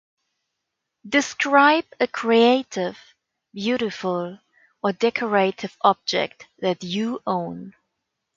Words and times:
Describe 1.07 1.85
a 1.99 2.07
creative, 2.07 2.97
beautiful, 3.53 4.39
or 4.81 4.93
decorative 4.93 5.77
object 5.83 6.47
that 6.57 6.83
you 6.83 7.21
own. 7.27 7.75